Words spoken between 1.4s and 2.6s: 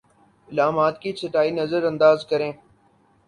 نظرانداز کریں